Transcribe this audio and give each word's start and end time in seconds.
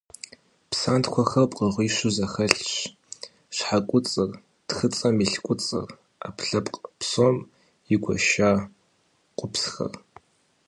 Псантхуэхэр 0.69 1.45
пкъыгъуищу 1.49 2.13
зэхэлъщ: 2.15 2.71
щхьэкуцӏыр, 3.55 4.31
тхыцӏэм 4.67 5.15
илъ 5.25 5.37
куцӏыр, 5.45 5.89
ӏэпкълъэпкъ 6.21 6.79
псом 6.99 7.37
игуэша 7.93 8.51
къуэпсхэр. 9.37 9.93